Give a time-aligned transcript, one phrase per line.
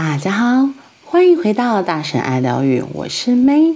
[0.00, 0.70] 大家好，
[1.04, 3.74] 欢迎回到大神爱疗愈，我是 May。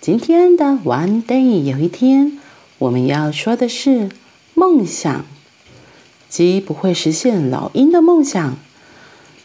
[0.00, 2.40] 今天的 One Day 有一天，
[2.78, 4.08] 我们要说的是
[4.54, 5.24] 梦想。
[6.28, 8.56] 鸡不会实现老鹰的梦想。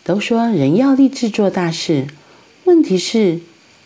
[0.04, 2.08] 都说人要立志做大事，
[2.64, 3.42] 问题是，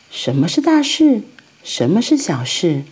[0.10, 1.24] 什么是大事？
[1.62, 2.84] 什么是小事？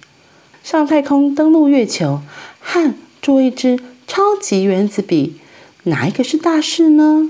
[0.62, 2.20] 上太空登陆月球
[2.60, 5.38] 和做一支超级原子笔，
[5.84, 7.30] 哪一个是大事呢？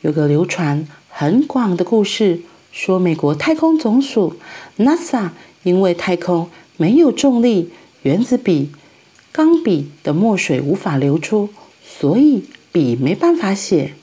[0.00, 4.36] 有个流传很广的故事，说美国太空总署
[4.76, 5.30] NASA
[5.62, 7.70] 因为太空没有重力，
[8.02, 8.70] 原子笔
[9.32, 11.48] 钢笔的墨水无法流出，
[11.82, 13.94] 所以笔没办法写。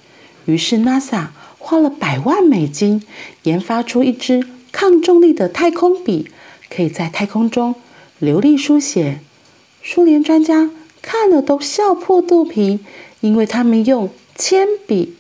[0.45, 1.27] 于是 NASA
[1.59, 3.03] 花了百万美金
[3.43, 6.31] 研发出一支抗重力的太空笔，
[6.67, 7.75] 可以在太空中。
[8.17, 9.19] 流利书写，
[9.83, 10.71] 苏联专家
[11.03, 12.79] 看了都笑破肚皮，
[13.21, 15.13] 因为他们用铅笔。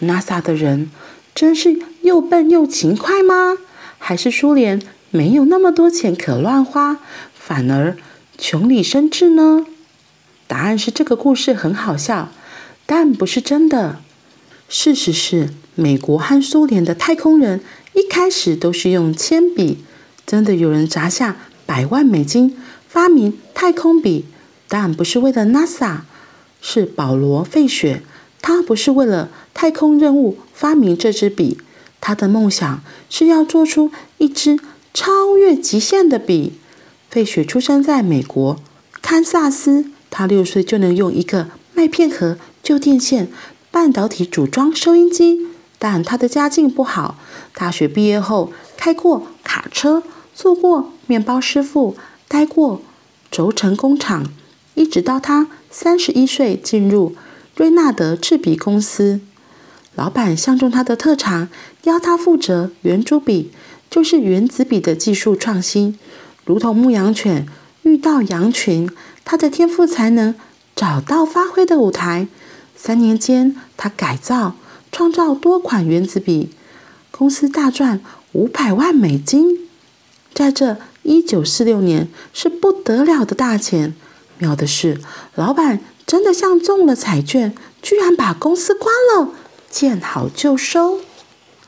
[0.00, 0.90] NASA 的人
[1.36, 3.58] 真是又笨又勤快吗？
[3.98, 6.98] 还是苏联没有那么多钱可乱花，
[7.34, 7.98] 反而
[8.38, 9.66] 穷里生智呢？
[10.46, 12.30] 答案是这个故事很好笑，
[12.86, 14.00] 但不是真的。
[14.70, 17.60] 事实是，美国和苏联的太空人
[17.92, 19.84] 一开始都是用铅笔，
[20.24, 21.36] 真的有人砸下。
[21.66, 22.56] 百万美金
[22.88, 24.24] 发明太空笔，
[24.68, 25.98] 但不是为了 NASA，
[26.62, 28.02] 是保罗·费雪。
[28.48, 31.58] 他不是为了太空任务发明这支笔，
[32.00, 32.80] 他的梦想
[33.10, 34.60] 是要做出一支
[34.94, 36.52] 超越极限的笔。
[37.10, 38.56] 费雪出生在美国
[39.02, 43.26] 堪萨斯，他六岁就能用一个麦片盒、旧电线、
[43.72, 45.48] 半导体组装收音机，
[45.80, 47.18] 但他的家境不好。
[47.52, 50.04] 大学毕业后，开过卡车。
[50.32, 51.96] 做过面包师傅，
[52.28, 52.80] 待过
[53.28, 54.24] 轴承工厂，
[54.76, 57.16] 一直到他三十一岁进入
[57.56, 59.20] 瑞纳德制笔公司。
[59.94, 61.48] 老板相中他的特长，
[61.84, 63.50] 邀他负责圆珠笔，
[63.90, 65.98] 就是原子笔的技术创新。
[66.44, 67.48] 如同牧羊犬
[67.82, 68.90] 遇到羊群，
[69.24, 70.34] 他的天赋才能
[70.74, 72.28] 找到发挥的舞台。
[72.76, 74.56] 三年间，他改造
[74.92, 76.50] 创造多款原子笔，
[77.10, 78.02] 公司大赚
[78.32, 79.66] 五百万美金。
[80.34, 83.94] 在这一九四六年是不得了的大钱。
[84.36, 85.00] 妙的是，
[85.34, 87.52] 老板真的像中了彩券，
[87.82, 89.32] 居然把公司关了，
[89.68, 91.00] 见好就收。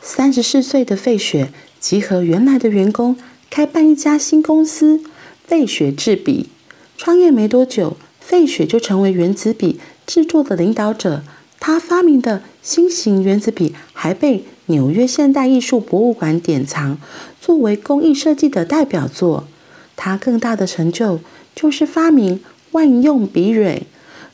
[0.01, 3.17] 三十四岁的费雪集合原来的员工，
[3.51, 5.03] 开办一家新公司——
[5.45, 6.51] 费雪制笔。
[6.97, 11.25] 创业没多久，费雪就成为原子笔制作的领导者。
[11.59, 16.97] 他发明的新型原子笔还被纽约现代艺术博物馆典藏，
[17.41, 19.49] 作为工艺设计的代表作。
[19.97, 21.19] 他更大的成就
[21.57, 23.83] 就是发明万用笔蕊，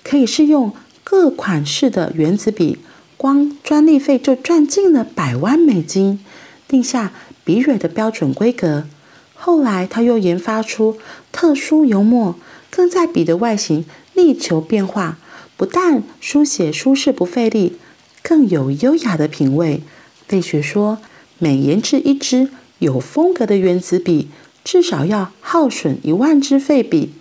[0.05, 0.73] 可以是用
[1.03, 2.79] 各款式的原子笔，
[3.17, 6.21] 光专利费就赚进了百万美金，
[6.69, 8.85] 定下笔蕊的标准规格。
[9.35, 10.99] 后来他又研发出
[11.33, 12.37] 特殊油墨，
[12.71, 15.19] 更在笔的外形力求变化，
[15.57, 17.77] 不但书写舒适不费力，
[18.23, 19.83] 更有优雅的品味。
[20.27, 20.99] 费雪说
[21.39, 24.29] ：“每研制一支有风格的原子笔，
[24.65, 27.13] 至少要耗损一万支废笔。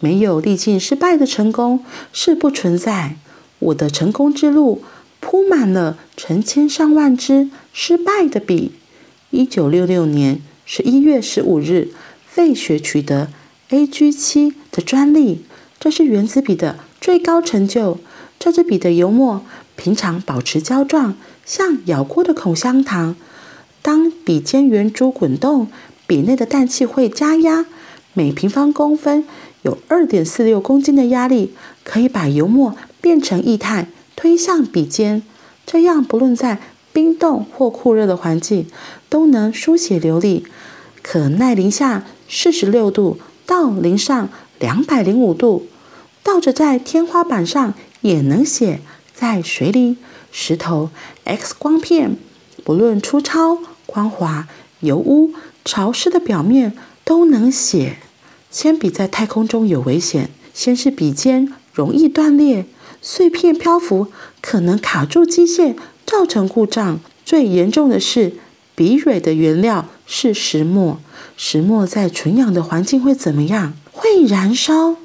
[0.00, 3.16] 没有历尽失败的成功是不存在。
[3.58, 4.82] 我的成功之路
[5.20, 8.72] 铺满了成千上万支失败的笔。”
[9.30, 11.88] 一九六六年十一月十五日，
[12.26, 13.30] 费雪取得
[13.70, 14.12] A.G.
[14.12, 15.44] 七的专利，
[15.80, 17.98] 这是原子笔的最高成就。
[18.38, 19.44] 这支笔的油墨
[19.76, 21.14] 平常保持胶状。
[21.44, 23.14] 像咬过的口香糖。
[23.80, 25.68] 当笔尖圆珠滚动，
[26.04, 27.66] 笔内的氮气会加压，
[28.14, 29.24] 每平方公分
[29.66, 35.24] 有二点四六公斤的压力，可以把油墨变成液态，推向笔尖。
[35.66, 36.60] 这样不论在
[36.92, 38.68] 冰冻或酷热的环境，
[39.08, 40.46] 都能书写流利，
[41.02, 44.28] 可耐零下四十六度到零上
[44.60, 45.66] 两百零五度。
[46.22, 48.80] 倒着在天花板上也能写，
[49.12, 49.96] 在水里。
[50.30, 50.90] 石头、
[51.24, 52.16] X 光片，
[52.62, 54.46] 不论粗糙、光滑、
[54.80, 55.32] 油污、
[55.64, 57.96] 潮湿的表面都能写。
[58.56, 62.64] 铅笔在太空中有危险，先是笔尖容易断裂，
[63.02, 64.06] 碎片漂浮
[64.40, 65.74] 可能卡住机械，
[66.06, 66.98] 造成故障。
[67.22, 68.32] 最严重的是，
[68.74, 70.98] 笔蕊的原料是石墨，
[71.36, 73.74] 石墨在纯氧的环境会怎么样？
[73.92, 74.96] 会燃烧。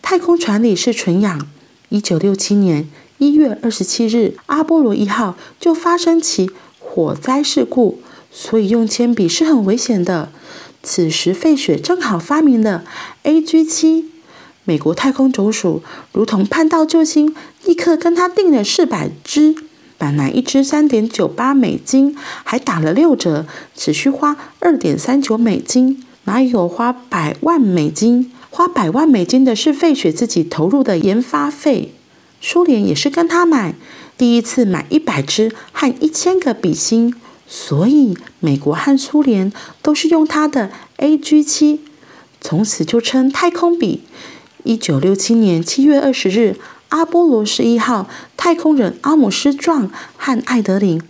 [0.00, 1.46] 太空船里是纯氧。
[1.90, 2.88] 一九六七年。
[3.18, 8.00] 一月二十七日，阿波罗一号就发生起火灾事故，
[8.32, 10.32] 所以用铅笔是很危险的。
[10.84, 12.84] 此时，费雪正好发明了
[13.24, 14.04] AG7，
[14.64, 15.82] 美国太空总署
[16.12, 17.34] 如同盼到救星，
[17.64, 19.56] 立刻跟他订了四百支
[19.96, 22.14] 本来一支三点九八美金，
[22.44, 26.04] 还打了六折，只需花二点三九美金。
[26.24, 28.30] 哪有花百万美金？
[28.50, 31.92] 花百万美金的是费雪自己投入的研发费。
[32.40, 33.74] 苏联也是跟他买，
[34.18, 37.14] 第一次买一百支和一千个笔芯，
[37.56, 41.78] 所以美国和苏联都是用它的 AG7，
[42.40, 44.02] 从此就称太空笔。
[44.64, 46.56] 一九六七年七月二十日，
[46.88, 51.00] 阿波罗十一号太空人阿姆斯壮和艾德林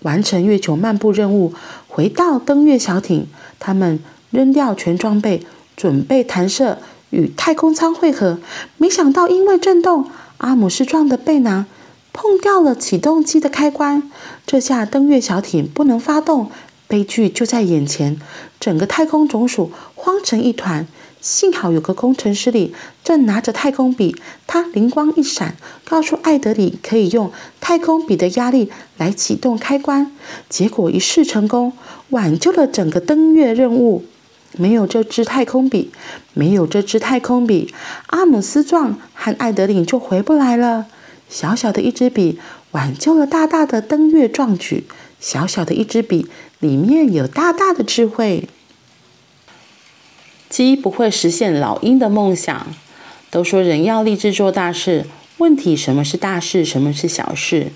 [0.00, 1.54] 完成月球漫步任务，
[1.86, 3.28] 回到登月小艇，
[3.60, 4.00] 他们
[4.32, 5.46] 扔掉全装备，
[5.76, 6.78] 准备弹射
[7.10, 8.40] 与太空舱会合。
[8.76, 11.66] 没想到因为震动，阿姆斯壮的背囊
[12.12, 14.10] 碰掉了启动机的开关，
[14.46, 16.50] 这下登月小艇不能发动，
[16.86, 18.20] 悲剧就在眼前，
[18.60, 20.86] 整个太空总署慌成一团。
[21.20, 22.74] 幸好有个工程师里
[23.04, 24.16] 正拿着太空笔，
[24.48, 27.30] 他灵光一闪，告诉艾德里可以用
[27.60, 30.10] 太空笔的压力来启动开关。
[30.48, 31.72] 结果一试成功，
[32.10, 34.04] 挽救了整个登月任务。
[34.58, 35.92] 没有这支太空笔，
[36.34, 37.72] 没有这支太空笔，
[38.08, 40.86] 阿姆斯壮和艾德里就回不来了。
[41.32, 42.38] 小小的一支笔
[42.72, 44.84] 挽救了大大的登月壮举，
[45.18, 46.28] 小小的一支笔
[46.60, 48.46] 里面有大大的智慧。
[50.50, 52.66] 鸡不会实现老鹰的梦想。
[53.30, 55.06] 都说人要立志做大事，
[55.38, 57.68] 问题什么是大事，什么是小事？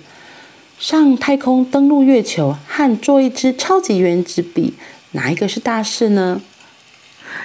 [0.78, 4.74] 上太空登陆月球和做一支超级原子笔，
[5.12, 6.42] 哪一个是大事呢？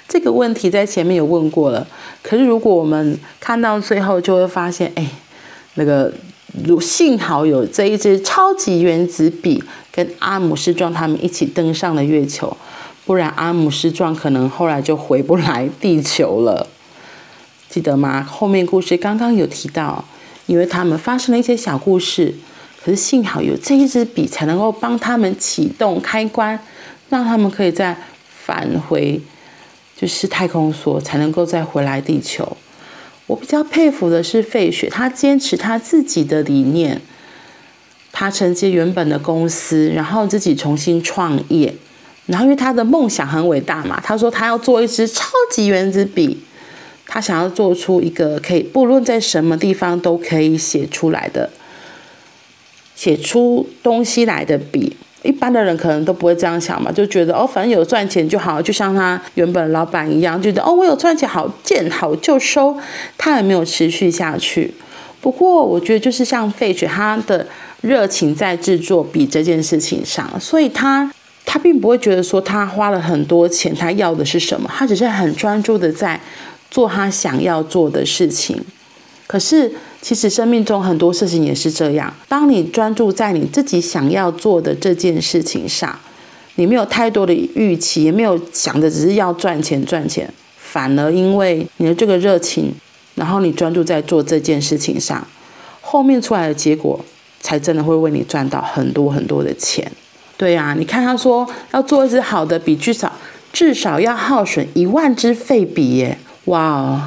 [0.09, 1.87] 这个问题在前面有问过了。
[2.21, 5.07] 可是如果我们看到最后，就会发现，哎，
[5.75, 6.11] 那个
[6.65, 12.55] 如幸好有这一支超级原子笔，跟阿姆斯壮他们一起登上了月球。
[13.05, 16.67] 不然，阿姆斯壮可能后来就回不来地球了，
[17.67, 18.21] 记得吗？
[18.23, 20.05] 后面故事刚刚有提到，
[20.45, 22.35] 因为他们发生了一些小故事，
[22.83, 26.59] 可是幸好有这一支笔，才能够帮他们启动开关，
[27.09, 27.97] 让他们可以再
[28.45, 29.19] 返回，
[29.97, 32.57] 就是太空梭，才能够再回来地球。
[33.31, 36.99] 我比较佩服的是费雪，他坚持他自己的理念，
[38.11, 41.73] 他承接原本的公司，然后自己重新创业。
[42.25, 46.43] 然后，因为他的梦想很伟大嘛，他说他要做一支超级原子笔，
[47.07, 51.49] 他想要做出一个可以不论在什么地方都可以写出来的、
[52.95, 54.95] 写出东西来的笔。
[55.23, 62.75] 一般的人可能都不会这样想嘛，就觉得哦，反正有赚钱就好，就像他原本老板一样，觉得哦，我有赚钱，好见好就收，
[63.17, 64.73] 他也没有持续下去。
[65.21, 67.45] 不过，我觉得就是像费雪，他的
[67.81, 71.11] 热情在制作笔这件事情上，所以他。
[71.43, 74.69] 他并不会觉得说他花了很多钱，他要的是什么？
[74.73, 76.17] 他只是很专注的在
[76.69, 78.63] 做他想要做的事情。
[79.31, 82.13] 可是，其实生命中很多事情也是这样。
[82.27, 85.97] 当你专注在你自己想要做的这件事情上，
[86.55, 92.73] 你没有太多的预期，也没有想着只是要赚钱赚钱，反而因为你的这个热情，
[93.15, 95.25] 然后你专注在做这件事情上，
[95.79, 96.99] 后面出来的结果
[97.39, 99.89] 才真的会为你赚到很多很多的钱。
[100.35, 103.09] 对呀、啊，你看他说要做一支好的笔，至少
[103.53, 106.17] 至少要耗损一万支废笔耶！
[106.45, 107.01] 哇哦，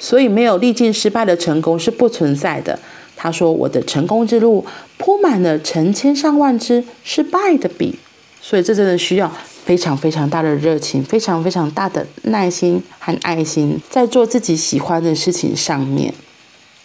[0.00, 2.76] 所以没有历尽失败的成功是不存在的。
[3.14, 4.66] 他说我的成功之路
[4.96, 7.96] 铺满了成千上万支失败的笔，
[8.40, 9.30] 所以这真的需要
[9.64, 16.12] 非常非常大的热情，非常非常大的耐心和爱心，在做自己喜欢的事情上面。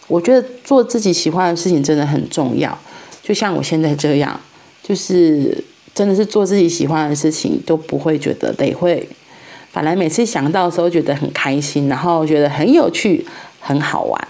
[0.07, 2.77] 我觉得做自己喜欢的事情真的很重要，
[3.23, 4.39] 就像我现在这样，
[4.83, 5.63] 就是。
[5.95, 9.07] 真的是做自己喜欢的事情都不会觉得累，会
[9.75, 13.27] 反而每次想到的时候觉得很开心，然后觉得很有趣、
[13.59, 14.27] 很好玩。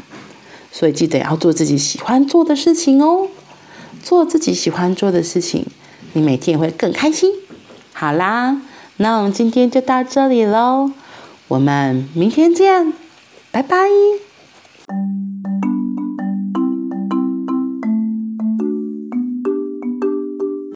[0.71, 3.27] 所以记得要做自己喜欢做的事情哦，
[4.01, 5.63] 做自己喜欢做的事情，
[6.13, 7.31] 你每天也会更开心。
[7.93, 8.59] 好啦，
[8.97, 10.89] 那我们今天就到这里喽，
[11.47, 12.91] 我们明天见，
[13.51, 13.85] 拜拜。